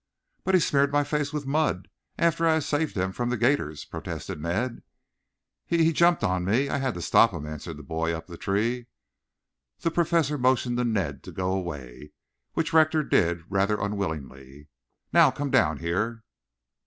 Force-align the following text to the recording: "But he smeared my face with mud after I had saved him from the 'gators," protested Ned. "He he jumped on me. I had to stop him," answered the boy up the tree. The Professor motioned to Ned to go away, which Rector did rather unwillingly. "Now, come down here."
"But 0.43 0.55
he 0.55 0.59
smeared 0.59 0.91
my 0.91 1.03
face 1.03 1.31
with 1.31 1.45
mud 1.45 1.87
after 2.17 2.47
I 2.47 2.55
had 2.55 2.63
saved 2.63 2.97
him 2.97 3.11
from 3.11 3.29
the 3.29 3.37
'gators," 3.37 3.85
protested 3.85 4.41
Ned. 4.41 4.81
"He 5.67 5.83
he 5.83 5.93
jumped 5.93 6.23
on 6.23 6.43
me. 6.43 6.69
I 6.69 6.79
had 6.79 6.95
to 6.95 7.03
stop 7.03 7.31
him," 7.31 7.45
answered 7.45 7.77
the 7.77 7.83
boy 7.83 8.11
up 8.11 8.25
the 8.25 8.35
tree. 8.35 8.87
The 9.81 9.91
Professor 9.91 10.39
motioned 10.39 10.77
to 10.79 10.83
Ned 10.85 11.21
to 11.25 11.31
go 11.31 11.53
away, 11.53 12.13
which 12.53 12.73
Rector 12.73 13.03
did 13.03 13.43
rather 13.47 13.79
unwillingly. 13.79 14.69
"Now, 15.13 15.29
come 15.29 15.51
down 15.51 15.77
here." 15.77 16.23